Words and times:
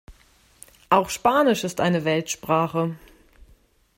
Auch 0.89 1.11
Spanisch 1.11 1.63
ist 1.63 1.79
eine 1.79 2.03
Weltsprache. 2.05 2.95